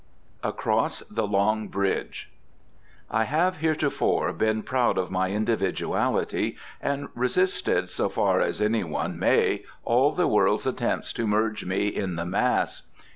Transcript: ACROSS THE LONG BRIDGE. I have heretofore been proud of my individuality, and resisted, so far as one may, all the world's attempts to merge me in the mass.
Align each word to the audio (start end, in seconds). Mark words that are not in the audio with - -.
ACROSS 0.43 1.01
THE 1.11 1.27
LONG 1.27 1.67
BRIDGE. 1.67 2.31
I 3.11 3.25
have 3.25 3.57
heretofore 3.57 4.33
been 4.33 4.63
proud 4.63 4.97
of 4.97 5.11
my 5.11 5.27
individuality, 5.27 6.57
and 6.81 7.09
resisted, 7.13 7.91
so 7.91 8.09
far 8.09 8.39
as 8.41 8.59
one 8.61 9.19
may, 9.19 9.63
all 9.85 10.11
the 10.11 10.25
world's 10.27 10.65
attempts 10.65 11.13
to 11.13 11.27
merge 11.27 11.65
me 11.65 11.87
in 11.87 12.15
the 12.15 12.25
mass. 12.25 12.89